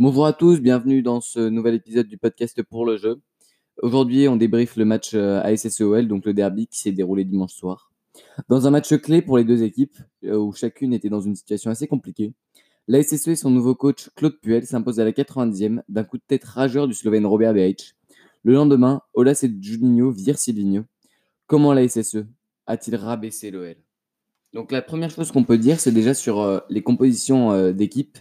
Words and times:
Bonjour 0.00 0.26
à 0.26 0.32
tous, 0.32 0.60
bienvenue 0.60 1.02
dans 1.02 1.20
ce 1.20 1.40
nouvel 1.48 1.74
épisode 1.74 2.06
du 2.06 2.18
podcast 2.18 2.62
pour 2.62 2.86
le 2.86 2.96
jeu. 2.98 3.20
Aujourd'hui, 3.82 4.28
on 4.28 4.36
débriefe 4.36 4.76
le 4.76 4.84
match 4.84 5.10
euh, 5.14 5.42
ASSEOL, 5.42 6.06
donc 6.06 6.24
le 6.24 6.34
derby 6.34 6.68
qui 6.68 6.78
s'est 6.78 6.92
déroulé 6.92 7.24
dimanche 7.24 7.52
soir. 7.52 7.90
Dans 8.48 8.68
un 8.68 8.70
match 8.70 8.94
clé 8.98 9.22
pour 9.22 9.38
les 9.38 9.42
deux 9.42 9.64
équipes, 9.64 9.98
euh, 10.22 10.36
où 10.36 10.52
chacune 10.52 10.92
était 10.92 11.08
dans 11.08 11.20
une 11.20 11.34
situation 11.34 11.72
assez 11.72 11.88
compliquée, 11.88 12.32
la 12.86 13.02
SSE 13.02 13.26
et 13.26 13.34
son 13.34 13.50
nouveau 13.50 13.74
coach 13.74 14.08
Claude 14.14 14.38
Puel 14.40 14.64
s'imposent 14.66 15.00
à 15.00 15.04
la 15.04 15.10
90e 15.10 15.82
d'un 15.88 16.04
coup 16.04 16.18
de 16.18 16.22
tête 16.24 16.44
rageur 16.44 16.86
du 16.86 16.94
Slovène 16.94 17.26
Robert 17.26 17.52
Behic. 17.52 17.96
Le 18.44 18.52
lendemain, 18.52 19.02
Olas 19.14 19.40
et 19.42 19.50
Juninho 19.60 20.12
virent 20.12 20.38
Silvino. 20.38 20.84
Comment 21.48 21.72
la 21.72 21.88
SSE 21.88 22.18
a-t-il 22.68 22.94
rabaissé 22.94 23.50
l'OL 23.50 23.74
Donc 24.52 24.70
la 24.70 24.80
première 24.80 25.10
chose 25.10 25.32
qu'on 25.32 25.42
peut 25.42 25.58
dire, 25.58 25.80
c'est 25.80 25.90
déjà 25.90 26.14
sur 26.14 26.38
euh, 26.38 26.60
les 26.70 26.84
compositions 26.84 27.72
d'équipe 27.72 28.16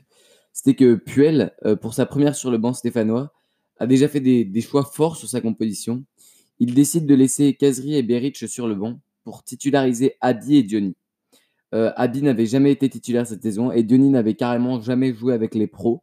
c'était 0.57 0.73
que 0.73 0.95
Puel, 0.95 1.53
euh, 1.67 1.75
pour 1.75 1.93
sa 1.93 2.07
première 2.07 2.35
sur 2.35 2.49
le 2.49 2.57
banc 2.57 2.73
stéphanois, 2.73 3.31
a 3.77 3.85
déjà 3.85 4.07
fait 4.07 4.19
des, 4.19 4.61
choix 4.61 4.83
forts 4.83 5.15
sur 5.15 5.29
sa 5.29 5.39
composition. 5.39 6.03
Il 6.57 6.73
décide 6.73 7.05
de 7.05 7.13
laisser 7.13 7.53
Kazri 7.53 7.93
et 7.93 8.01
Beric 8.01 8.35
sur 8.35 8.67
le 8.67 8.73
banc 8.73 8.99
pour 9.23 9.43
titulariser 9.43 10.15
Adi 10.19 10.55
et 10.55 10.63
Diony. 10.63 10.95
Euh, 11.75 11.91
Adi 11.95 12.23
n'avait 12.23 12.47
jamais 12.47 12.71
été 12.71 12.89
titulaire 12.89 13.27
cette 13.27 13.43
saison 13.43 13.71
et 13.71 13.83
Diony 13.83 14.09
n'avait 14.09 14.33
carrément 14.33 14.81
jamais 14.81 15.13
joué 15.13 15.35
avec 15.35 15.53
les 15.53 15.67
pros 15.67 16.01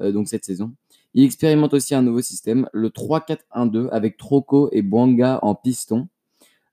euh, 0.00 0.12
donc 0.12 0.28
cette 0.28 0.44
saison. 0.44 0.74
Il 1.14 1.24
expérimente 1.24 1.72
aussi 1.72 1.94
un 1.94 2.02
nouveau 2.02 2.20
système, 2.20 2.68
le 2.74 2.90
3-4-1-2 2.90 3.88
avec 3.88 4.18
Troco 4.18 4.68
et 4.70 4.82
Bwanga 4.82 5.38
en 5.40 5.54
piston, 5.54 6.08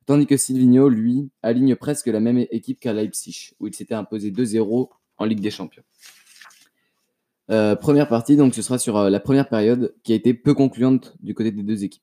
tandis 0.06 0.28
que 0.28 0.36
Silvino, 0.36 0.90
lui, 0.90 1.30
aligne 1.44 1.78
presque 1.78 2.08
la 2.08 2.20
même 2.20 2.46
équipe 2.52 2.82
qu'à 2.82 2.92
Leipzig, 2.92 3.54
où 3.62 3.68
il 3.68 3.74
s'était 3.74 3.96
imposé 3.96 4.32
2-0 4.32 4.90
en 5.18 5.24
Ligue 5.24 5.40
des 5.40 5.50
Champions. 5.50 5.84
Euh, 7.52 7.76
première 7.76 8.08
partie, 8.08 8.38
donc 8.38 8.56
ce 8.56 8.62
sera 8.62 8.80
sur 8.80 8.98
euh, 8.98 9.10
la 9.10 9.20
première 9.20 9.48
période 9.48 9.94
qui 10.04 10.14
a 10.14 10.16
été 10.16 10.34
peu 10.34 10.54
concluante 10.54 11.16
du 11.22 11.36
côté 11.36 11.52
des 11.52 11.62
deux 11.62 11.84
équipes. 11.84 12.02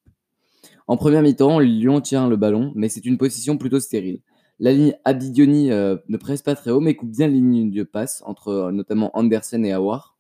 En 0.87 0.97
première 0.97 1.23
mi-temps, 1.23 1.59
Lyon 1.59 2.01
tient 2.01 2.29
le 2.29 2.37
ballon, 2.37 2.73
mais 2.77 2.89
c'est 2.89 3.05
une 3.05 3.19
position 3.19 3.59
plutôt 3.59 3.81
stérile. 3.81 4.21
La 4.61 4.73
ligne 4.73 4.95
Abidioni 5.05 5.73
euh, 5.73 5.97
ne 6.09 6.17
presse 6.17 6.43
pas 6.43 6.55
très 6.55 6.71
haut, 6.71 6.81
mais 6.81 6.95
coupe 6.95 7.11
bien 7.11 7.27
la 7.27 7.33
ligne 7.33 7.73
de 7.73 7.83
passe 7.83 8.23
entre 8.25 8.71
notamment 8.73 9.11
Andersen 9.17 9.65
et 9.65 9.73
Awar, 9.73 10.17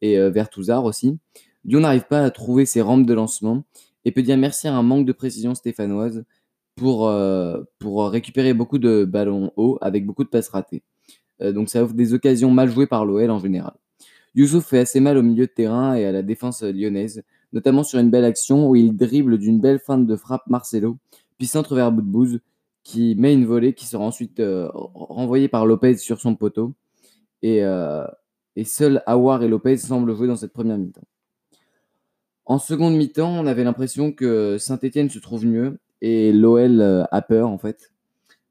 et 0.00 0.18
Vertouzard 0.30 0.84
aussi. 0.84 1.18
Lyon 1.64 1.80
n'arrive 1.80 2.06
pas 2.06 2.24
à 2.24 2.30
trouver 2.30 2.66
ses 2.66 2.80
rampes 2.80 3.06
de 3.06 3.14
lancement 3.14 3.62
et 4.04 4.10
peut 4.10 4.22
dire 4.22 4.36
merci 4.36 4.66
à 4.66 4.74
un 4.74 4.82
manque 4.82 5.06
de 5.06 5.12
précision 5.12 5.54
stéphanoise 5.54 6.24
pour, 6.74 7.12
pour 7.78 8.08
récupérer 8.08 8.52
beaucoup 8.52 8.78
de 8.78 9.04
ballons 9.04 9.52
hauts 9.56 9.78
avec 9.80 10.04
beaucoup 10.04 10.24
de 10.24 10.28
passes 10.28 10.48
ratées. 10.48 10.82
donc 11.40 11.68
ça 11.68 11.84
offre 11.84 11.94
des 11.94 12.14
occasions 12.14 12.50
mal 12.50 12.68
jouées 12.68 12.88
par 12.88 13.04
l'OL 13.04 13.30
en 13.30 13.38
général. 13.38 13.74
Youssouf 14.34 14.66
fait 14.66 14.78
assez 14.78 15.00
mal 15.00 15.16
au 15.18 15.22
milieu 15.22 15.46
de 15.46 15.52
terrain 15.52 15.94
et 15.94 16.04
à 16.06 16.12
la 16.12 16.22
défense 16.22 16.62
lyonnaise, 16.62 17.22
notamment 17.52 17.84
sur 17.84 17.98
une 17.98 18.10
belle 18.10 18.24
action 18.24 18.68
où 18.68 18.76
il 18.76 18.96
dribble 18.96 19.38
d'une 19.38 19.60
belle 19.60 19.78
feinte 19.78 20.06
de 20.06 20.16
frappe 20.16 20.46
Marcelo, 20.48 20.98
puis 21.38 21.46
centre 21.46 21.74
vers 21.74 21.92
Boudbouz, 21.92 22.40
qui 22.82 23.14
met 23.16 23.34
une 23.34 23.44
volée 23.44 23.74
qui 23.74 23.86
sera 23.86 24.02
ensuite 24.02 24.40
euh, 24.40 24.68
renvoyée 24.72 25.48
par 25.48 25.66
Lopez 25.66 25.98
sur 25.98 26.20
son 26.20 26.34
poteau. 26.34 26.74
Et, 27.42 27.64
euh, 27.64 28.06
seuls 28.64 29.02
Awar 29.06 29.42
et 29.42 29.48
Lopez 29.48 29.76
semblent 29.76 30.14
jouer 30.16 30.26
dans 30.26 30.36
cette 30.36 30.52
première 30.52 30.78
mi-temps. 30.78 31.06
En 32.44 32.58
seconde 32.58 32.96
mi-temps, 32.96 33.30
on 33.30 33.46
avait 33.46 33.64
l'impression 33.64 34.12
que 34.12 34.58
Saint-Etienne 34.58 35.10
se 35.10 35.18
trouve 35.18 35.46
mieux 35.46 35.78
et 36.00 36.32
l'OL 36.32 36.80
euh, 36.80 37.04
a 37.12 37.22
peur 37.22 37.48
en 37.48 37.58
fait. 37.58 37.92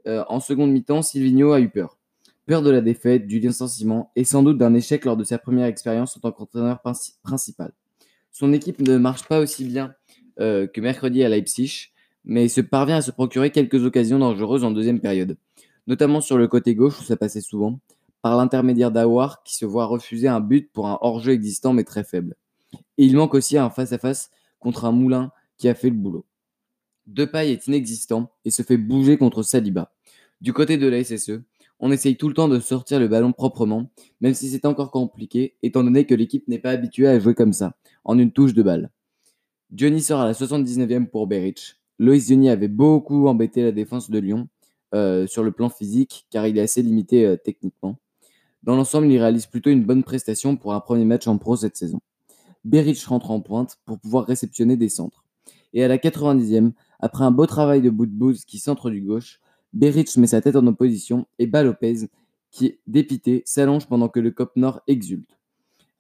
en 0.06 0.40
seconde 0.40 0.72
mi-temps, 0.72 1.02
Silvino 1.02 1.52
a 1.52 1.60
eu 1.60 1.70
peur 1.70 2.01
peur 2.46 2.62
de 2.62 2.70
la 2.70 2.82
défaite, 2.82 3.28
du 3.28 3.40
licenciement 3.40 4.12
et 4.16 4.24
sans 4.24 4.44
doute 4.44 4.58
d'un 4.58 4.74
échec 4.74 5.06
lors 5.06 5.18
de 5.18 5.24
sa 5.24 5.38
première 5.38 5.66
expérience 5.66 6.18
en 6.18 6.20
tant 6.20 6.32
qu'entraîneur 6.32 6.82
principal. 7.24 7.72
Son 8.32 8.54
équipe 8.54 8.80
ne 8.80 8.98
marche 8.98 9.28
pas 9.28 9.40
aussi 9.40 9.66
bien 9.66 9.94
euh, 10.40 10.68
que 10.68 10.82
mercredi 10.82 11.24
à 11.24 11.30
Leipzig, 11.30 11.92
mais 12.24 12.48
se 12.48 12.62
parvient 12.62 12.98
à 12.98 13.02
se 13.02 13.12
procurer 13.12 13.52
quelques 13.52 13.84
occasions 13.84 14.20
dangereuses 14.20 14.64
en 14.64 14.72
deuxième 14.72 15.00
période, 15.00 15.38
notamment 15.88 16.22
sur 16.22 16.38
le 16.38 16.48
côté 16.48 16.76
gauche 16.76 17.00
où 17.00 17.04
ça 17.04 17.18
passait 17.18 17.42
souvent, 17.42 17.80
par 18.22 18.38
l'intermédiaire 18.38 18.92
d'Awar 18.92 19.44
qui 19.44 19.56
se 19.56 19.66
voit 19.66 19.86
refuser 19.86 20.28
un 20.28 20.40
but 20.40 20.72
pour 20.72 20.88
un 20.88 20.98
hors-jeu 21.02 21.34
existant 21.34 21.74
mais 21.74 21.84
très 21.84 22.04
faible. 22.04 22.36
Et 22.98 23.06
il 23.06 23.16
manque 23.16 23.34
aussi 23.34 23.58
un 23.58 23.70
face-à-face 23.70 24.32
contre 24.60 24.86
un 24.86 24.92
moulin 24.92 25.32
qui 25.58 25.68
a 25.68 25.76
fait 25.76 25.90
le 25.90 25.96
boulot. 25.96 26.26
Depay 27.08 27.52
est 27.52 27.68
inexistant 27.68 28.32
et 28.46 28.52
se 28.52 28.62
fait 28.62 28.78
bouger 28.78 29.18
contre 29.18 29.44
Saliba. 29.44 29.92
Du 30.40 30.54
côté 30.54 30.78
de 30.78 30.88
la 30.88 31.04
SSE, 31.04 31.42
on 31.82 31.92
essaye 31.92 32.16
tout 32.16 32.28
le 32.28 32.36
temps 32.36 32.48
de 32.48 32.60
sortir 32.60 33.00
le 33.00 33.08
ballon 33.08 33.34
proprement, 33.34 33.90
même 34.22 34.36
si 34.36 34.50
c'est 34.50 34.66
encore 34.66 34.92
compliqué, 34.92 35.56
étant 35.64 35.84
donné 35.84 36.06
que 36.06 36.14
l'équipe 36.14 36.48
n'est 36.48 36.60
pas 36.60 36.70
habituée 36.70 37.08
à 37.08 37.20
jouer 37.20 37.34
comme 37.34 37.54
ça, 37.54 37.76
en 38.06 38.20
une 38.20 38.32
touche 38.32 38.54
de 38.54 38.62
balle. 38.62 38.92
Johnny 39.74 40.02
sort 40.02 40.22
à 40.22 40.26
la 40.26 40.34
79e 40.34 41.08
pour 41.08 41.26
Beric. 41.26 41.78
Loïs 41.98 42.30
Johnny 42.30 42.50
avait 42.50 42.68
beaucoup 42.68 43.28
embêté 43.28 43.64
la 43.64 43.72
défense 43.72 44.12
de 44.12 44.20
Lyon 44.20 44.48
euh, 44.94 45.26
sur 45.26 45.44
le 45.44 45.52
plan 45.52 45.70
physique, 45.70 46.28
car 46.30 46.46
il 46.46 46.58
est 46.58 46.62
assez 46.62 46.84
limité 46.84 47.26
euh, 47.26 47.36
techniquement. 47.36 47.98
Dans 48.62 48.76
l'ensemble, 48.76 49.08
il 49.08 49.18
réalise 49.18 49.48
plutôt 49.48 49.72
une 49.72 49.84
bonne 49.84 50.04
prestation 50.04 50.58
pour 50.58 50.76
un 50.76 50.82
premier 50.82 51.06
match 51.06 51.28
en 51.28 51.40
pro 51.40 51.56
cette 51.56 51.78
saison. 51.78 52.00
Beric 52.64 53.02
rentre 53.06 53.32
en 53.32 53.42
pointe 53.42 53.80
pour 53.86 53.98
pouvoir 53.98 54.26
réceptionner 54.26 54.78
des 54.78 54.90
centres. 54.90 55.26
Et 55.74 55.84
à 55.84 55.88
la 55.88 55.98
90e, 55.98 56.74
après 57.00 57.24
un 57.24 57.32
beau 57.32 57.48
travail 57.48 57.82
de 57.82 57.90
bouse 57.90 58.46
qui 58.46 58.60
centre 58.60 58.92
du 58.92 59.02
gauche, 59.02 59.40
Beric 59.74 60.16
met 60.18 60.28
sa 60.28 60.42
tête 60.42 60.56
en 60.56 60.66
opposition 60.68 61.28
et 61.40 61.48
bat 61.48 61.64
Lopez, 61.64 62.08
qui, 62.52 62.80
dépité, 62.88 63.44
s'allonge 63.46 63.88
pendant 63.88 64.10
que 64.10 64.20
le 64.20 64.32
Cop 64.32 64.56
Nord 64.56 64.82
exulte. 64.88 65.38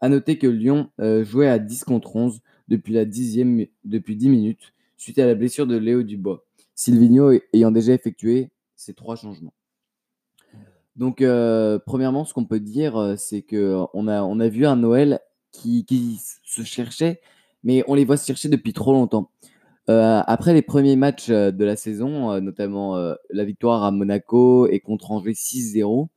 A 0.01 0.09
noter 0.09 0.37
que 0.37 0.47
Lyon 0.47 0.89
euh, 0.99 1.23
jouait 1.23 1.47
à 1.47 1.59
10 1.59 1.83
contre 1.85 2.15
11 2.15 2.41
depuis, 2.67 2.93
la 2.93 3.05
dixième, 3.05 3.65
depuis 3.85 4.15
10 4.15 4.29
minutes, 4.29 4.73
suite 4.97 5.19
à 5.19 5.25
la 5.25 5.35
blessure 5.35 5.67
de 5.67 5.77
Léo 5.77 6.03
Dubois, 6.03 6.45
Silvino 6.75 7.31
ayant 7.53 7.71
déjà 7.71 7.93
effectué 7.93 8.49
ces 8.75 8.93
trois 8.93 9.15
changements. 9.15 9.53
Donc, 10.95 11.21
euh, 11.21 11.79
premièrement, 11.85 12.25
ce 12.25 12.33
qu'on 12.33 12.45
peut 12.45 12.59
dire, 12.59 12.97
euh, 12.97 13.15
c'est 13.15 13.41
qu'on 13.41 14.07
a, 14.07 14.23
on 14.23 14.39
a 14.39 14.47
vu 14.49 14.65
un 14.65 14.75
Noël 14.75 15.19
qui, 15.51 16.19
se 16.43 16.63
cherchait, 16.63 17.21
mais 17.63 17.83
on 17.87 17.93
les 17.93 18.05
voit 18.05 18.17
se 18.17 18.25
chercher 18.25 18.49
depuis 18.49 18.73
trop 18.73 18.93
longtemps. 18.93 19.29
Euh, 19.89 20.21
après 20.27 20.53
les 20.53 20.61
premiers 20.61 20.95
matchs 20.95 21.29
euh, 21.29 21.51
de 21.51 21.65
la 21.65 21.75
saison, 21.75 22.31
euh, 22.31 22.39
notamment 22.39 22.95
la 23.29 23.43
victoire 23.43 23.83
à 23.83 23.91
Monaco 23.91 24.67
et 24.67 24.79
contre 24.79 25.11
Angers 25.11 25.31
6-0, 25.33 26.07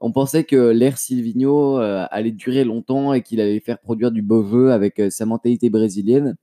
on 0.00 0.12
pensait 0.12 0.44
que 0.44 0.70
l'ère 0.70 0.98
Silvino 0.98 1.76
allait 1.76 2.32
durer 2.32 2.64
longtemps 2.64 3.12
et 3.12 3.22
qu'il 3.22 3.40
allait 3.40 3.60
faire 3.60 3.78
produire 3.78 4.10
du 4.10 4.20
beau 4.20 4.42
jeu 4.42 4.72
avec 4.72 5.00
sa 5.10 5.26
mentalité 5.26 5.70
brésilienne. 5.70 6.34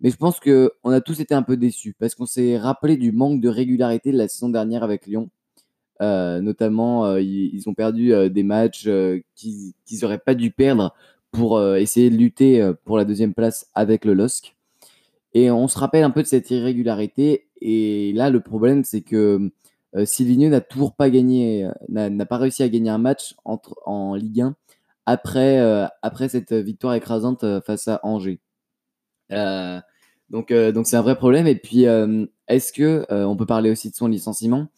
Mais 0.00 0.10
je 0.10 0.16
pense 0.16 0.40
qu'on 0.40 0.90
a 0.90 1.00
tous 1.02 1.20
été 1.20 1.34
un 1.34 1.42
peu 1.42 1.58
déçus 1.58 1.94
parce 1.98 2.14
qu'on 2.14 2.24
s'est 2.24 2.56
rappelé 2.56 2.96
du 2.96 3.12
manque 3.12 3.42
de 3.42 3.50
régularité 3.50 4.12
de 4.12 4.16
la 4.16 4.28
saison 4.28 4.48
dernière 4.48 4.82
avec 4.82 5.06
Lyon. 5.06 5.28
notamment, 6.00 7.16
ils, 7.18 7.62
ont 7.66 7.74
perdu 7.74 8.14
des 8.30 8.42
matchs 8.42 8.88
qu'ils 9.34 9.74
n'auraient 10.00 10.18
pas 10.18 10.34
dû 10.34 10.50
perdre 10.50 10.94
pour 11.32 11.62
essayer 11.76 12.08
de 12.08 12.16
lutter 12.16 12.72
pour 12.86 12.96
la 12.96 13.04
deuxième 13.04 13.34
place 13.34 13.68
avec 13.74 14.06
le 14.06 14.14
LOSC. 14.14 14.55
Et 15.38 15.50
on 15.50 15.68
se 15.68 15.78
rappelle 15.78 16.02
un 16.02 16.10
peu 16.10 16.22
de 16.22 16.26
cette 16.26 16.50
irrégularité. 16.50 17.50
Et 17.60 18.14
là, 18.14 18.30
le 18.30 18.40
problème, 18.40 18.84
c'est 18.84 19.02
que 19.02 19.52
euh, 19.94 20.48
n'a 20.48 20.60
toujours 20.62 20.96
pas 20.96 21.10
gagné, 21.10 21.66
euh, 21.66 22.08
n'a 22.08 22.24
pas 22.24 22.38
réussi 22.38 22.62
à 22.62 22.70
gagner 22.70 22.88
un 22.88 22.96
match 22.96 23.34
entre, 23.44 23.74
en 23.84 24.14
Ligue 24.14 24.40
1 24.40 24.56
après, 25.04 25.58
euh, 25.58 25.84
après 26.00 26.30
cette 26.30 26.54
victoire 26.54 26.94
écrasante 26.94 27.44
face 27.66 27.86
à 27.86 28.00
Angers. 28.02 28.40
donc, 30.30 30.54
donc 30.54 30.86
c'est 30.86 30.96
un 30.96 31.02
vrai 31.02 31.16
problème. 31.16 31.46
Et 31.46 31.56
puis, 31.56 31.84
est-ce 32.48 32.72
que, 32.72 33.04
on 33.10 33.36
peut 33.36 33.44
parler 33.44 33.70
aussi 33.70 33.90
de 33.90 33.94
son 33.94 34.08
licenciement, 34.08 34.68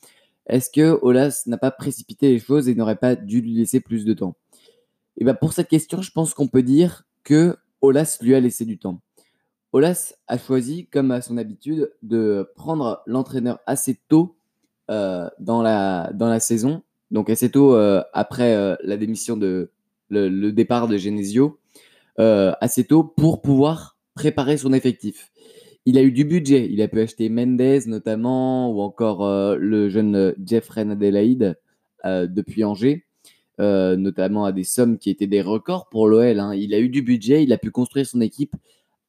est-ce 0.48 0.70
que 0.70 0.98
Olas 1.02 1.44
n'a 1.47 1.58
pas 1.58 1.70
précipité 1.70 2.30
les 2.30 2.41
choses 2.41 2.68
et 2.68 2.74
n'aurait 2.74 2.97
pas 2.97 3.14
dû 3.14 3.42
lui 3.42 3.54
laisser 3.54 3.78
plus 3.78 4.04
de 4.04 4.12
temps? 4.12 4.34
Et 5.18 5.24
ben 5.24 5.34
pour 5.34 5.52
cette 5.52 5.68
question, 5.68 6.02
je 6.02 6.10
pense 6.10 6.34
qu'on 6.34 6.48
peut 6.48 6.64
dire 6.64 7.04
que 7.22 7.56
Olas 7.80 8.18
lui 8.21 8.34
a 8.34 8.41
laissé 8.41 8.65
du 8.65 8.77
temps. 8.77 9.00
Olas 9.72 10.15
a 10.28 10.38
choisi, 10.38 10.86
comme 10.86 11.10
à 11.10 11.20
son 11.20 11.36
habitude, 11.36 11.92
de 12.03 12.50
prendre 12.56 13.03
l'entraîneur 13.06 13.59
assez 13.66 13.98
tôt 14.09 14.36
euh, 14.91 15.28
dans, 15.38 15.60
la, 15.60 16.41
saison, 16.41 16.82
donc 17.10 17.28
assez 17.28 17.50
tôt 17.50 17.74
euh, 17.74 18.03
après 18.15 18.54
euh, 18.54 18.74
la 18.82 18.97
démission 18.97 19.36
de 19.36 19.70
le, 20.09 20.50
départ 20.50 20.88
de 20.88 20.97
Genesio, 20.97 21.59
assez 22.16 22.84
tôt 22.84 23.04
pour 23.04 23.42
pouvoir 23.42 23.98
préparer 24.15 24.56
son 24.56 24.72
effectif. 24.72 25.30
Il 25.84 25.98
a 25.98 26.03
eu 26.03 26.12
du 26.12 26.24
budget, 26.24 26.68
il 26.71 26.80
a 26.80 26.88
pu 26.88 27.00
acheter 27.00 27.28
Mendez 27.28 27.80
notamment, 27.86 28.72
ou 28.72 28.80
encore 28.80 29.26
le 29.56 29.88
jeune 29.88 30.34
Jeffrey 30.44 30.80
Adelaide 30.80 31.59
depuis 32.04 32.64
Angers. 32.64 33.04
notamment 33.59 34.47
à 34.47 34.53
des 34.53 34.64
sommes 34.64 34.98
qui 34.98 35.10
étaient 35.10 35.26
des 35.26 35.42
records 35.42 35.88
pour 35.91 36.09
l'OL. 36.09 36.41
Hein. 36.41 36.54
Il 36.54 36.74
a 36.74 36.80
eu 36.80 36.88
du 36.88 37.03
budget, 37.03 37.44
il 37.44 37.53
a 37.53 37.59
pu 37.59 37.71
construire 37.71 38.06
son 38.06 38.22
équipe 38.22 38.56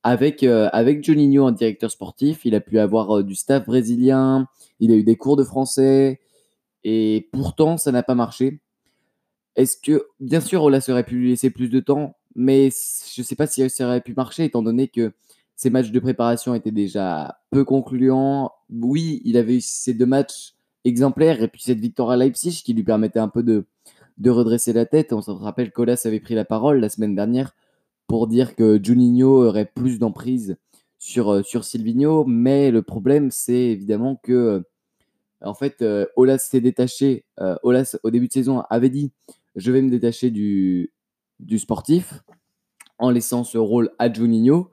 avec, 0.04 0.44
euh, 0.44 0.70
avec 0.72 1.04
Juninho 1.04 1.46
en 1.46 1.52
directeur 1.52 1.92
sportif, 1.92 2.46
il 2.46 2.56
a 2.56 2.62
pu 2.62 2.80
avoir 2.80 3.18
euh, 3.18 3.24
du 3.24 3.36
staff 3.36 3.66
brésilien, 3.66 4.48
il 4.80 4.92
a 4.92 4.96
eu 4.96 5.04
des 5.04 5.16
cours 5.16 5.36
de 5.36 5.44
français, 5.44 6.20
et 6.84 7.28
pourtant, 7.32 7.78
ça 7.78 7.92
n'a 7.92 8.04
pas 8.04 8.16
marché. 8.16 8.62
Est-ce 9.56 9.78
que, 9.78 10.06
bien 10.20 10.40
sûr, 10.40 10.64
Ola 10.64 10.80
aurait 10.88 11.04
pu 11.04 11.16
lui 11.16 11.30
laisser 11.30 11.50
plus 11.50 11.70
de 11.70 11.80
temps, 11.80 12.16
mais 12.36 12.70
je 13.14 13.22
ne 13.22 13.26
sais 13.26 13.36
pas 13.36 13.48
si 13.48 13.70
ça 13.70 13.86
aurait 13.88 14.02
pu 14.02 14.14
marcher 14.14 14.46
étant 14.46 14.62
donné 14.62 14.88
que 14.88 15.12
ses 15.56 15.70
matchs 15.70 15.92
de 15.92 16.00
préparation 16.00 16.56
étaient 16.56 16.72
déjà 16.72 17.40
peu 17.50 17.66
concluants. 17.66 18.52
Oui, 18.70 19.22
il 19.26 19.36
avait 19.36 19.58
eu 19.58 19.62
ces 19.62 19.94
deux 19.94 20.06
matchs 20.06 20.54
exemplaires 20.86 21.44
et 21.44 21.50
puis 21.50 21.62
cette 21.62 21.82
victoire 21.82 22.12
à 22.12 22.16
Leipzig 22.16 22.62
qui 22.64 22.74
lui 22.74 22.84
permettait 22.84 23.20
un 23.20 23.28
peu 23.28 23.44
de, 23.44 23.66
de 24.18 24.30
redresser 24.30 24.72
la 24.72 24.86
tête. 24.86 25.12
On 25.12 25.22
se 25.22 25.32
rappelle 25.32 25.72
qu'Olas 25.72 26.04
avait 26.06 26.22
pris 26.22 26.36
la 26.36 26.46
parole 26.46 26.80
la 26.80 26.88
semaine 26.88 27.16
dernière 27.16 27.54
pour 28.10 28.28
dire 28.28 28.58
que 28.58 28.78
Juninho 28.84 29.48
aurait 29.48 29.72
plus 29.74 30.00
d'emprise 30.00 30.58
sur, 30.98 31.30
euh, 31.32 31.44
sur 31.44 31.64
Silvino, 31.64 32.26
mais 32.26 32.72
le 32.72 32.82
problème 32.82 33.32
c'est 33.32 33.54
évidemment 33.54 34.18
que 34.22 34.66
en 35.42 35.54
fait, 35.54 35.82
euh, 35.82 36.06
Olas 36.16 36.40
s'est 36.40 36.62
détaché. 36.62 37.26
Euh, 37.40 37.56
Olas, 37.64 37.98
au 38.04 38.12
début 38.12 38.28
de 38.28 38.34
saison, 38.34 38.62
avait 38.70 38.90
dit 38.90 39.12
Je 39.56 39.72
vais 39.72 39.82
me 39.82 39.90
détacher 39.90 40.32
du, 40.32 40.92
du 41.40 41.60
sportif 41.60 42.22
en 42.98 43.10
laissant 43.10 43.44
ce 43.44 43.58
rôle 43.58 43.92
à 44.00 44.12
Juninho. 44.12 44.70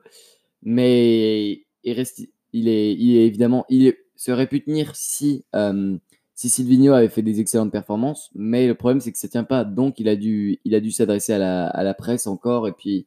Mais 0.63 1.65
il, 1.83 1.93
reste, 1.93 2.21
il, 2.53 2.67
est, 2.67 2.93
il 2.93 3.15
est 3.15 3.27
évidemment. 3.27 3.65
Il 3.69 3.93
serait 4.15 4.47
pu 4.47 4.63
tenir 4.63 4.95
si, 4.95 5.45
euh, 5.55 5.97
si 6.35 6.49
Silvino 6.49 6.93
avait 6.93 7.09
fait 7.09 7.21
des 7.21 7.39
excellentes 7.39 7.71
performances. 7.71 8.29
Mais 8.35 8.67
le 8.67 8.75
problème, 8.75 8.99
c'est 8.99 9.11
que 9.11 9.19
ça 9.19 9.29
tient 9.29 9.45
pas. 9.45 9.63
Donc, 9.63 9.99
il 9.99 10.09
a 10.09 10.15
dû, 10.15 10.59
il 10.65 10.75
a 10.75 10.81
dû 10.81 10.91
s'adresser 10.91 11.33
à 11.33 11.37
la, 11.37 11.67
à 11.67 11.83
la, 11.83 11.93
presse 11.93 12.27
encore 12.27 12.67
et 12.67 12.73
puis 12.73 13.05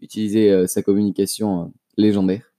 utiliser 0.00 0.66
sa 0.66 0.82
communication 0.82 1.72
légendaire. 1.96 2.50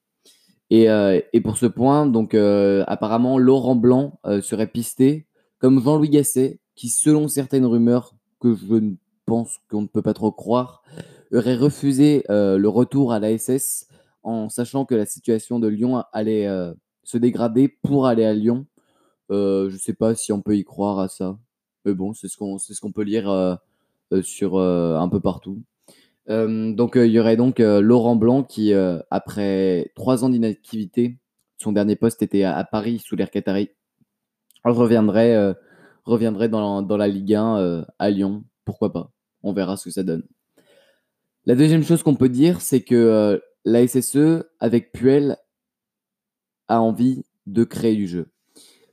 Euh, 0.72 1.22
et, 1.34 1.42
pour 1.42 1.58
ce 1.58 1.66
point, 1.66 2.06
donc 2.06 2.34
euh, 2.34 2.84
apparemment, 2.88 3.38
Laurent 3.38 3.76
Blanc 3.76 4.20
euh, 4.26 4.42
serait 4.42 4.68
pisté 4.68 5.28
comme 5.60 5.82
Jean-Louis 5.82 6.10
Gasset, 6.10 6.60
qui, 6.76 6.90
selon 6.90 7.28
certaines 7.28 7.66
rumeurs 7.66 8.16
que 8.40 8.56
je 8.56 8.96
pense 9.26 9.60
qu'on 9.70 9.82
ne 9.84 9.88
peut 9.88 10.02
pas 10.02 10.14
trop 10.14 10.32
croire, 10.32 10.82
aurait 11.32 11.56
refusé 11.56 12.24
le 12.28 12.68
retour 12.68 13.14
à 13.14 13.20
la 13.20 13.38
SS 13.38 13.88
en 14.24 14.50
sachant 14.50 14.86
que 14.86 14.96
la 14.96 15.06
situation 15.06 15.60
de 15.60 15.68
Lyon 15.68 16.04
allait 16.12 16.48
se 17.04 17.18
dégrader 17.18 17.68
pour 17.68 18.08
aller 18.08 18.26
à 18.26 18.34
Lyon. 18.34 18.66
je 19.30 19.72
ne 19.72 19.78
sais 19.78 19.94
pas 19.94 20.16
si 20.16 20.34
on 20.34 20.42
peut 20.42 20.58
y 20.58 20.64
croire 20.64 20.98
à 20.98 21.08
ça. 21.08 21.38
Mais 21.86 21.94
bon, 21.94 22.14
c'est 22.14 22.28
ce 22.28 22.36
qu'on 22.36 22.58
ce 22.58 22.82
qu'on 22.82 22.92
peut 22.92 23.04
lire 23.04 23.60
sur 24.24 24.58
un 24.60 25.10
peu 25.10 25.20
partout. 25.20 25.62
Euh, 26.30 26.74
donc, 26.74 26.98
euh, 26.98 27.08
il 27.08 27.14
y 27.14 27.20
aurait 27.20 27.38
donc 27.38 27.60
euh, 27.60 27.82
Laurent 27.82 28.16
Blanc 28.16 28.44
qui, 28.44 28.74
après 29.10 29.92
trois 29.96 30.24
ans 30.24 30.30
d'inactivité, 30.30 31.18
son 31.58 31.72
dernier 31.72 31.96
poste 31.96 32.22
était 32.22 32.44
à, 32.44 32.64
Paris 32.64 33.00
sous 33.00 33.16
l'air 33.16 33.30
Qatari, 33.30 33.70
reviendrait, 34.64 35.56
reviendrait 36.06 36.50
dans, 36.50 36.82
dans, 36.82 36.98
la 36.98 37.08
Ligue 37.08 37.36
1 37.36 37.86
à 38.00 38.10
Lyon. 38.10 38.44
Pourquoi 38.66 38.92
pas? 38.92 39.12
On 39.44 39.54
verra 39.54 39.78
ce 39.78 39.86
que 39.86 39.92
ça 39.92 40.04
donne. 40.04 40.24
La 41.46 41.56
deuxième 41.56 41.84
chose 41.84 42.04
qu'on 42.04 42.16
peut 42.16 42.30
dire, 42.30 42.62
c'est 42.62 42.82
que 42.82 43.42
la 43.66 43.88
SSE, 43.88 44.44
avec 44.60 44.92
Puel, 44.92 45.38
a 46.68 46.82
envie 46.82 47.24
de 47.48 47.64
créer 47.64 47.96
du 47.96 48.08
jeu. 48.08 48.32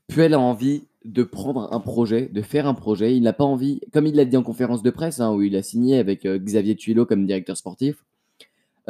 Puel 0.08 0.34
a 0.34 0.40
envie 0.40 0.87
de 1.08 1.22
prendre 1.22 1.72
un 1.72 1.80
projet, 1.80 2.28
de 2.28 2.42
faire 2.42 2.66
un 2.66 2.74
projet. 2.74 3.16
Il 3.16 3.22
n'a 3.22 3.32
pas 3.32 3.44
envie, 3.44 3.80
comme 3.92 4.06
il 4.06 4.14
l'a 4.14 4.26
dit 4.26 4.36
en 4.36 4.42
conférence 4.42 4.82
de 4.82 4.90
presse, 4.90 5.20
hein, 5.20 5.32
où 5.32 5.40
il 5.42 5.56
a 5.56 5.62
signé 5.62 5.98
avec 5.98 6.26
euh, 6.26 6.38
Xavier 6.38 6.76
Tuilo 6.76 7.06
comme 7.06 7.26
directeur 7.26 7.56
sportif, 7.56 8.04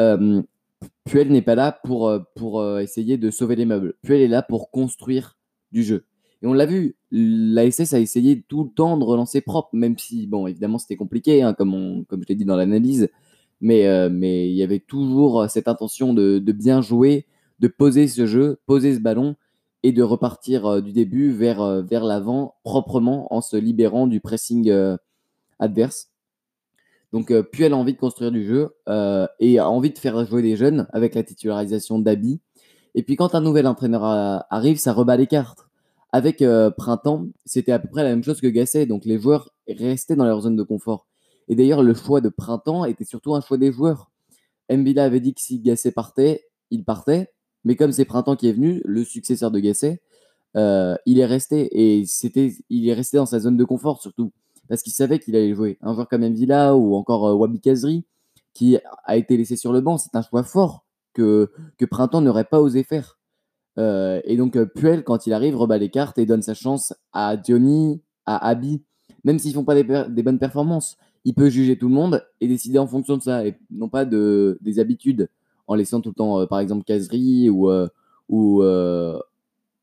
euh, 0.00 0.42
Puel 1.04 1.30
n'est 1.30 1.42
pas 1.42 1.54
là 1.54 1.80
pour, 1.84 2.08
euh, 2.08 2.18
pour 2.34 2.64
essayer 2.78 3.18
de 3.18 3.30
sauver 3.30 3.54
les 3.54 3.64
meubles. 3.64 3.94
Puel 4.02 4.20
est 4.20 4.28
là 4.28 4.42
pour 4.42 4.70
construire 4.70 5.36
du 5.70 5.84
jeu. 5.84 6.04
Et 6.42 6.46
on 6.46 6.52
l'a 6.52 6.66
vu, 6.66 6.96
l'ASS 7.12 7.94
a 7.94 8.00
essayé 8.00 8.42
tout 8.48 8.64
le 8.64 8.70
temps 8.70 8.96
de 8.96 9.04
relancer 9.04 9.40
propre, 9.40 9.70
même 9.72 9.96
si, 9.96 10.26
bon, 10.26 10.46
évidemment, 10.46 10.78
c'était 10.78 10.96
compliqué, 10.96 11.42
hein, 11.42 11.54
comme, 11.54 12.04
comme 12.06 12.22
je 12.22 12.28
l'ai 12.28 12.36
dit 12.36 12.44
dans 12.44 12.56
l'analyse, 12.56 13.08
mais, 13.60 14.08
mais 14.08 14.48
il 14.48 14.54
y 14.54 14.62
avait 14.62 14.78
toujours 14.78 15.50
cette 15.50 15.66
intention 15.66 16.14
de, 16.14 16.38
de 16.38 16.52
bien 16.52 16.80
jouer, 16.80 17.26
de 17.58 17.66
poser 17.66 18.06
ce 18.06 18.24
jeu, 18.26 18.60
poser 18.66 18.94
ce 18.94 19.00
ballon, 19.00 19.34
et 19.82 19.92
de 19.92 20.02
repartir 20.02 20.66
euh, 20.66 20.80
du 20.80 20.92
début 20.92 21.32
vers, 21.32 21.60
euh, 21.60 21.82
vers 21.82 22.04
l'avant 22.04 22.56
proprement 22.64 23.32
en 23.32 23.40
se 23.40 23.56
libérant 23.56 24.06
du 24.06 24.20
pressing 24.20 24.70
euh, 24.70 24.96
adverse. 25.58 26.10
Donc, 27.12 27.32
Puel 27.52 27.72
a 27.72 27.76
envie 27.76 27.94
de 27.94 27.98
construire 27.98 28.30
du 28.30 28.44
jeu 28.44 28.76
et 29.40 29.58
a 29.58 29.70
envie 29.70 29.90
de 29.90 29.98
faire 29.98 30.26
jouer 30.26 30.42
des 30.42 30.56
jeunes 30.56 30.86
avec 30.92 31.14
la 31.14 31.22
titularisation 31.22 31.98
d'Abi. 31.98 32.38
Et 32.94 33.02
puis, 33.02 33.16
quand 33.16 33.34
un 33.34 33.40
nouvel 33.40 33.66
entraîneur 33.66 34.04
arrive, 34.50 34.76
ça 34.76 34.92
rebat 34.92 35.16
les 35.16 35.26
cartes. 35.26 35.68
Avec 36.12 36.44
Printemps, 36.76 37.28
c'était 37.46 37.72
à 37.72 37.78
peu 37.78 37.88
près 37.88 38.02
la 38.02 38.10
même 38.10 38.22
chose 38.22 38.42
que 38.42 38.46
Gasset. 38.46 38.84
Donc, 38.84 39.06
les 39.06 39.18
joueurs 39.18 39.54
restaient 39.66 40.16
dans 40.16 40.26
leur 40.26 40.42
zone 40.42 40.54
de 40.54 40.62
confort. 40.62 41.06
Et 41.48 41.56
d'ailleurs, 41.56 41.82
le 41.82 41.94
choix 41.94 42.20
de 42.20 42.28
Printemps 42.28 42.84
était 42.84 43.06
surtout 43.06 43.34
un 43.34 43.40
choix 43.40 43.56
des 43.56 43.72
joueurs. 43.72 44.10
Mbila 44.70 45.04
avait 45.04 45.20
dit 45.20 45.32
que 45.32 45.40
si 45.40 45.60
Gasset 45.60 45.92
partait, 45.92 46.44
il 46.70 46.84
partait. 46.84 47.32
Mais 47.64 47.76
comme 47.76 47.92
c'est 47.92 48.04
Printemps 48.04 48.36
qui 48.36 48.48
est 48.48 48.52
venu, 48.52 48.82
le 48.84 49.04
successeur 49.04 49.50
de 49.50 49.58
Gasset, 49.58 50.00
euh, 50.56 50.96
il 51.06 51.18
est 51.18 51.26
resté 51.26 51.68
et 51.72 52.04
il 52.70 52.88
est 52.88 52.94
resté 52.94 53.16
dans 53.18 53.26
sa 53.26 53.38
zone 53.38 53.56
de 53.56 53.64
confort 53.64 54.00
surtout 54.00 54.32
parce 54.68 54.82
qu'il 54.82 54.92
savait 54.92 55.18
qu'il 55.18 55.34
allait 55.36 55.54
jouer. 55.54 55.78
Un 55.82 55.94
joueur 55.94 56.08
comme 56.08 56.22
Mvila 56.22 56.76
ou 56.76 56.94
encore 56.94 57.26
euh, 57.26 57.34
Wabi 57.34 57.60
Kazri 57.60 58.04
qui 58.54 58.76
a 59.04 59.16
été 59.16 59.36
laissé 59.36 59.56
sur 59.56 59.72
le 59.72 59.80
banc, 59.80 59.98
c'est 59.98 60.16
un 60.16 60.22
choix 60.22 60.42
fort 60.42 60.84
que, 61.14 61.50
Printemps 61.90 62.20
n'aurait 62.20 62.44
pas 62.44 62.60
osé 62.60 62.82
faire. 62.82 63.18
Euh, 63.78 64.20
et 64.24 64.36
donc 64.36 64.58
Puel, 64.74 65.04
quand 65.04 65.26
il 65.26 65.32
arrive, 65.32 65.56
rebat 65.56 65.78
les 65.78 65.90
cartes 65.90 66.18
et 66.18 66.26
donne 66.26 66.42
sa 66.42 66.54
chance 66.54 66.92
à 67.12 67.36
Diony, 67.36 68.02
à 68.26 68.48
Abi, 68.48 68.82
même 69.24 69.38
s'ils 69.38 69.54
font 69.54 69.64
pas 69.64 69.80
des, 69.80 70.22
bonnes 70.22 70.38
performances. 70.38 70.96
Il 71.24 71.34
peut 71.34 71.50
juger 71.50 71.78
tout 71.78 71.88
le 71.88 71.94
monde 71.94 72.26
et 72.40 72.48
décider 72.48 72.78
en 72.78 72.86
fonction 72.86 73.16
de 73.16 73.22
ça 73.22 73.46
et 73.46 73.58
non 73.70 73.88
pas 73.88 74.04
de, 74.04 74.58
des 74.60 74.80
habitudes 74.80 75.28
en 75.68 75.74
laissant 75.74 76.00
tout 76.00 76.08
le 76.08 76.14
temps, 76.14 76.40
euh, 76.40 76.46
par 76.46 76.58
exemple, 76.58 76.84
Kazri 76.84 77.48
ou, 77.50 77.70
euh, 77.70 77.88
euh, 78.32 79.18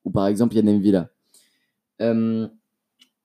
ou 0.03 0.11
par 0.11 0.27
exemple 0.27 0.55
Yann 0.55 0.79
Villa. 0.79 1.09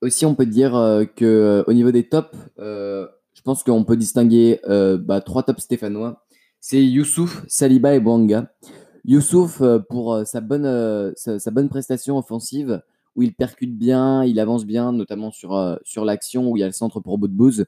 aussi, 0.02 0.26
on 0.26 0.34
peut 0.34 0.46
dire 0.46 0.72
que 1.16 1.64
au 1.66 1.72
niveau 1.72 1.90
des 1.90 2.08
tops, 2.08 2.36
je 2.58 3.42
pense 3.42 3.64
qu'on 3.64 3.84
peut 3.84 3.96
distinguer 3.96 4.60
bah, 5.00 5.20
trois 5.20 5.42
tops 5.42 5.62
stéphanois. 5.62 6.24
C'est 6.60 6.84
Youssouf, 6.84 7.42
Saliba 7.48 7.94
et 7.94 8.00
Bouanga. 8.00 8.52
Youssouf, 9.06 9.62
pour 9.88 10.20
sa 10.26 10.40
bonne, 10.42 11.12
sa, 11.16 11.50
bonne 11.50 11.70
prestation 11.70 12.18
offensive, 12.18 12.82
où 13.16 13.22
il 13.22 13.34
percute 13.34 13.76
bien, 13.76 14.24
il 14.24 14.38
avance 14.38 14.66
bien, 14.66 14.92
notamment 14.92 15.32
sur, 15.32 15.78
sur 15.84 16.04
l'action 16.04 16.50
où 16.50 16.56
il 16.56 16.60
y 16.60 16.62
a 16.62 16.66
le 16.66 16.72
centre 16.72 17.00
pour 17.00 17.18
Boudbouz. 17.18 17.64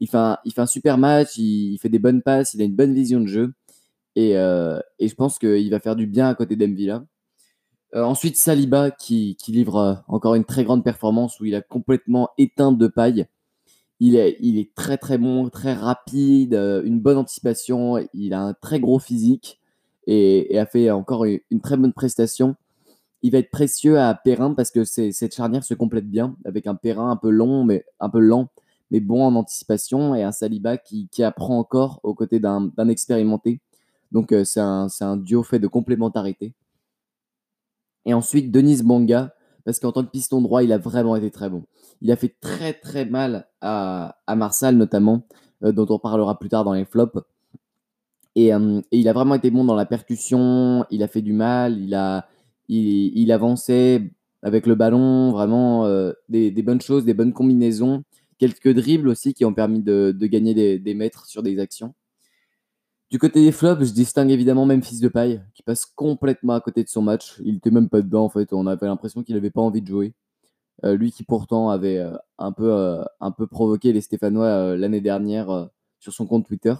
Il 0.00 0.08
fait, 0.08 0.18
un, 0.18 0.38
il 0.44 0.52
fait 0.52 0.60
un 0.60 0.66
super 0.66 0.98
match, 0.98 1.38
il, 1.38 1.78
fait 1.78 1.88
des 1.88 1.98
bonnes 1.98 2.20
passes, 2.20 2.54
il 2.54 2.60
a 2.60 2.64
une 2.64 2.74
bonne 2.74 2.94
vision 2.94 3.20
de 3.20 3.26
jeu. 3.26 3.54
Euh, 4.18 4.80
et, 4.98 5.08
je 5.08 5.14
pense 5.14 5.38
qu'il 5.38 5.70
va 5.70 5.80
faire 5.80 5.96
du 5.96 6.06
bien 6.06 6.28
à 6.28 6.34
côté 6.34 6.56
d'Emvilla. 6.56 7.04
Euh, 7.94 8.02
ensuite, 8.04 8.36
Saliba 8.36 8.90
qui, 8.90 9.36
livre 9.48 9.76
euh, 9.76 9.94
encore 10.08 10.34
une 10.34 10.44
très 10.44 10.64
grande 10.64 10.84
performance 10.84 11.40
où 11.40 11.44
il 11.44 11.54
a 11.54 11.60
complètement 11.60 12.30
éteint 12.38 12.72
de 12.72 12.86
paille. 12.86 13.26
Il 14.00 14.16
est, 14.16 14.74
très 14.74 14.98
très 14.98 15.18
bon, 15.18 15.48
très 15.48 15.72
rapide, 15.72 16.54
une 16.84 17.00
bonne 17.00 17.16
anticipation, 17.16 18.04
il 18.12 18.34
a 18.34 18.40
un 18.40 18.52
très 18.52 18.80
gros 18.80 18.98
physique 18.98 19.60
et, 20.06 20.58
a 20.58 20.66
fait 20.66 20.90
encore 20.90 21.24
une, 21.24 21.60
très 21.62 21.76
bonne 21.76 21.92
prestation. 21.92 22.56
Il 23.22 23.32
va 23.32 23.38
être 23.38 23.50
précieux 23.50 23.98
à 23.98 24.14
Perrin 24.14 24.52
parce 24.52 24.70
que 24.70 24.84
cette 24.84 25.34
charnière 25.34 25.64
se 25.64 25.74
complète 25.74 26.10
bien 26.10 26.36
avec 26.44 26.66
un 26.66 26.74
Perrin 26.74 27.10
un 27.10 27.16
peu 27.16 27.30
long, 27.30 27.64
mais 27.64 27.86
un 28.00 28.10
peu 28.10 28.18
lent, 28.18 28.48
mais 28.90 29.00
bon 29.00 29.24
en 29.24 29.36
anticipation 29.36 30.14
et 30.14 30.22
un 30.22 30.32
Saliba 30.32 30.76
qui 30.76 31.08
apprend 31.22 31.58
encore 31.58 32.00
aux 32.02 32.14
côtés 32.14 32.40
d'un 32.40 32.88
expérimenté. 32.88 33.60
Donc, 34.12 34.32
euh, 34.32 34.44
c'est 34.44 34.60
un, 34.60 35.16
duo 35.16 35.42
fait 35.42 35.58
de 35.58 35.66
complémentarité. 35.66 36.54
Et 38.06 38.14
ensuite, 38.14 38.52
Denis 38.52 38.82
Banga, 38.82 39.34
parce 39.64 39.80
qu'en 39.80 39.92
tant 39.92 40.04
que 40.04 40.10
piston 40.10 40.40
droit, 40.42 40.62
il 40.62 40.72
a 40.72 40.78
vraiment 40.78 41.16
été 41.16 41.30
très 41.30 41.48
bon. 41.50 41.64
Il 42.00 42.12
a 42.12 42.16
fait 42.16 42.36
très 42.40 42.74
très 42.74 43.06
mal 43.06 43.48
à, 43.60 44.18
à 44.26 44.36
Marsal, 44.36 44.76
notamment, 44.76 45.26
euh, 45.64 45.72
dont 45.72 45.86
on 45.88 45.98
parlera 45.98 46.38
plus 46.38 46.48
tard 46.48 46.64
dans 46.64 46.74
les 46.74 46.84
flops. 46.84 47.18
Euh, 48.36 48.82
et, 48.92 48.98
il 48.98 49.08
a 49.08 49.12
vraiment 49.12 49.34
été 49.36 49.50
bon 49.50 49.64
dans 49.64 49.74
la 49.74 49.86
percussion, 49.86 50.84
il 50.90 51.02
a 51.02 51.08
fait 51.08 51.22
du 51.22 51.32
mal, 51.32 51.78
il, 51.78 51.94
a, 51.94 52.28
il, 52.68 53.32
avançait 53.32 54.12
avec 54.42 54.66
le 54.66 54.74
ballon, 54.74 55.32
vraiment 55.32 55.88
des, 56.28 56.50
bonnes 56.62 56.80
choses, 56.80 57.04
des 57.04 57.14
bonnes 57.14 57.32
combinaisons, 57.32 58.04
quelques 58.38 58.74
dribbles 58.74 59.08
aussi 59.08 59.34
qui 59.34 59.44
ont 59.44 59.54
permis 59.54 59.82
de, 59.82 60.14
gagner 60.22 60.54
des, 60.54 60.78
des 60.78 60.94
mètres 60.94 61.26
sur 61.26 61.42
des 61.42 61.58
actions. 61.58 61.94
Du 63.10 63.18
côté 63.18 63.42
des 63.44 63.52
flops, 63.52 63.84
je 63.84 63.92
distingue 63.92 64.30
évidemment 64.30 64.66
Memphis 64.66 64.98
de 64.98 65.08
paille, 65.08 65.42
qui 65.54 65.62
passe 65.62 65.86
complètement 65.86 66.54
à 66.54 66.60
côté 66.60 66.82
de 66.82 66.88
son 66.88 67.02
match. 67.02 67.40
Il 67.44 67.56
était 67.56 67.70
même 67.70 67.88
pas 67.88 68.02
dedans, 68.02 68.24
en 68.24 68.28
fait. 68.28 68.52
On 68.52 68.66
avait 68.66 68.86
l'impression 68.86 69.22
qu'il 69.22 69.34
n'avait 69.34 69.50
pas 69.50 69.60
envie 69.60 69.82
de 69.82 69.86
jouer. 69.86 70.14
Euh, 70.84 70.96
lui 70.96 71.12
qui 71.12 71.22
pourtant 71.22 71.70
avait 71.70 71.98
euh, 71.98 72.16
un, 72.38 72.52
peu, 72.52 72.72
euh, 72.72 73.04
un 73.20 73.30
peu 73.30 73.46
provoqué 73.46 73.92
les 73.92 74.00
Stéphanois 74.00 74.76
l'année 74.76 75.00
dernière 75.00 75.68
sur 76.00 76.12
son 76.12 76.26
compte 76.26 76.46
Twitter. 76.46 76.74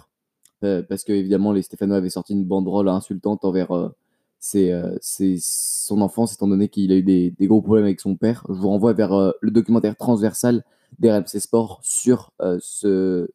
parce 0.61 1.03
que, 1.03 1.13
évidemment, 1.13 1.51
les 1.51 1.61
Stéphanois 1.61 1.97
avaient 1.97 2.09
sorti 2.09 2.33
une 2.33 2.45
banderole 2.45 2.89
insultante 2.89 3.45
envers 3.45 3.91
son 4.39 6.01
enfance, 6.01 6.33
étant 6.33 6.47
donné 6.47 6.69
qu'il 6.69 6.91
a 6.91 6.95
eu 6.95 7.03
des, 7.03 7.33
gros 7.41 7.61
problèmes 7.61 7.85
avec 7.85 7.99
son 7.99 8.15
père. 8.15 8.43
Je 8.49 8.53
vous 8.53 8.69
renvoie 8.69 8.93
vers 8.93 9.33
le 9.39 9.51
documentaire 9.51 9.95
transversal 9.95 10.63
d'RMC 10.99 11.39
Sport 11.39 11.79
sur 11.83 12.31
ce 12.59 13.27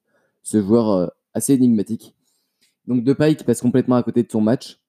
joueur 0.44 1.12
assez 1.34 1.54
énigmatique. 1.54 2.14
Donc 2.90 3.04
Depay 3.04 3.36
qui 3.36 3.44
passe 3.44 3.60
complètement 3.60 3.94
à 3.94 4.02
côté 4.02 4.24
de 4.24 4.30
son 4.30 4.40
match. 4.40 4.80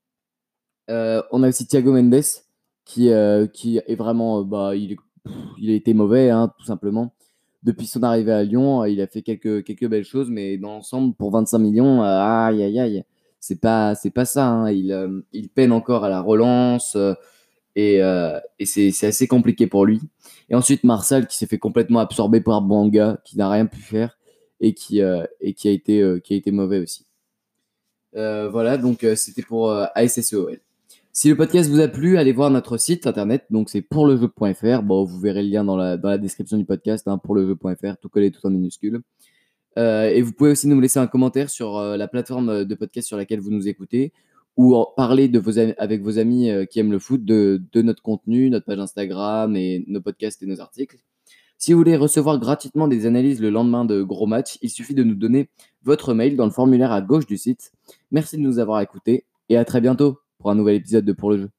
on 0.89 1.43
a 1.43 1.47
aussi 1.47 1.67
Thiago 1.67 1.93
Mendes 1.93 2.23
qui, 2.83 3.11
qui 3.53 3.77
est 3.77 3.95
vraiment, 3.95 4.41
bah, 4.41 4.75
il, 4.75 4.97
a 5.69 5.73
été 5.73 5.93
mauvais, 5.93 6.31
hein, 6.31 6.51
tout 6.57 6.65
simplement. 6.65 7.13
Depuis 7.61 7.85
son 7.85 8.01
arrivée 8.01 8.31
à 8.31 8.43
Lyon, 8.43 8.85
il 8.85 8.99
a 9.01 9.07
fait 9.07 9.21
quelques, 9.21 9.87
belles 9.87 10.03
choses, 10.03 10.31
mais 10.31 10.57
dans 10.57 10.69
l'ensemble, 10.69 11.13
pour 11.13 11.29
25 11.29 11.59
millions, 11.59 12.01
aïe 12.01 12.63
aïe 12.63 12.79
aïe, 12.79 13.03
c'est 13.39 13.61
pas, 13.61 13.93
pas 14.15 14.25
ça. 14.25 14.47
Hein. 14.47 14.71
Il, 14.71 15.49
peine 15.53 15.71
encore 15.71 16.03
à 16.03 16.09
la 16.09 16.21
relance 16.21 16.97
et, 17.75 18.01
c'est 18.65 19.05
assez 19.05 19.27
compliqué 19.27 19.67
pour 19.67 19.85
lui. 19.85 20.01
Et 20.49 20.55
ensuite, 20.55 20.83
Marcel 20.83 21.27
qui 21.27 21.37
s'est 21.37 21.45
fait 21.45 21.59
complètement 21.59 21.99
absorber 21.99 22.41
par 22.41 22.63
Banga, 22.63 23.21
qui 23.23 23.37
n'a 23.37 23.47
rien 23.47 23.67
pu 23.67 23.79
faire 23.79 24.17
et 24.59 24.73
euh, 24.93 25.23
euh, 25.23 25.51
qui 25.51 25.67
a 26.33 26.35
été 26.35 26.51
mauvais 26.51 26.79
aussi. 26.79 27.05
Euh, 28.15 28.49
voilà, 28.49 28.77
donc 28.77 29.05
c'était 29.15 29.41
pour 29.41 29.71
ASSEOL. 29.71 30.59
Si 31.13 31.27
le 31.27 31.35
podcast 31.35 31.69
vous 31.69 31.79
a 31.81 31.87
plu, 31.87 32.17
allez 32.17 32.31
voir 32.31 32.49
notre 32.49 32.77
site 32.77 33.05
internet, 33.05 33.45
donc 33.49 33.69
c'est 33.69 33.81
pourlejeu.fr. 33.81 34.81
Bon, 34.83 35.03
vous 35.03 35.19
verrez 35.19 35.43
le 35.43 35.49
lien 35.49 35.63
dans 35.63 35.75
la, 35.75 36.17
description 36.17 36.57
du 36.57 36.65
podcast, 36.65 37.07
hein, 37.07 37.17
pourlejeu.fr, 37.17 37.97
tout 38.01 38.09
collé, 38.09 38.31
tout 38.31 38.45
en 38.45 38.49
minuscule. 38.49 39.01
et 39.77 40.21
vous 40.21 40.31
pouvez 40.31 40.51
aussi 40.51 40.67
nous 40.67 40.79
laisser 40.79 40.99
un 40.99 41.07
commentaire 41.07 41.49
sur 41.49 41.79
la 41.79 42.07
plateforme 42.07 42.63
de 42.63 42.75
podcast 42.75 43.07
sur 43.07 43.17
laquelle 43.17 43.41
vous 43.41 43.51
nous 43.51 43.67
écoutez, 43.67 44.13
ou 44.55 44.75
parler 44.95 45.27
de 45.27 45.39
vos, 45.39 45.59
avec 45.59 46.01
vos 46.01 46.17
amis 46.17 46.49
qui 46.69 46.79
aiment 46.79 46.91
le 46.91 46.99
foot 46.99 47.25
de, 47.25 47.61
de, 47.73 47.81
notre 47.81 48.01
contenu, 48.01 48.49
notre 48.49 48.65
page 48.65 48.79
Instagram 48.79 49.55
et 49.57 49.83
nos 49.87 50.01
podcasts 50.01 50.41
et 50.43 50.45
nos 50.45 50.61
articles. 50.61 50.97
Si 51.63 51.73
vous 51.73 51.77
voulez 51.77 51.95
recevoir 51.95 52.39
gratuitement 52.39 52.87
des 52.87 53.05
analyses 53.05 53.39
le 53.39 53.51
lendemain 53.51 53.85
de 53.85 54.01
gros 54.01 54.25
matchs, 54.25 54.57
il 54.63 54.71
suffit 54.71 54.95
de 54.95 55.03
nous 55.03 55.13
donner 55.13 55.51
votre 55.83 56.15
mail 56.15 56.35
dans 56.35 56.45
le 56.45 56.51
formulaire 56.51 56.91
à 56.91 57.03
gauche 57.03 57.27
du 57.27 57.37
site. 57.37 57.71
Merci 58.09 58.37
de 58.37 58.41
nous 58.41 58.57
avoir 58.57 58.81
écoutés 58.81 59.25
et 59.47 59.57
à 59.57 59.63
très 59.63 59.79
bientôt 59.79 60.21
pour 60.39 60.49
un 60.49 60.55
nouvel 60.55 60.77
épisode 60.77 61.05
de 61.05 61.13
Pour 61.13 61.29
le 61.29 61.37
jeu. 61.37 61.49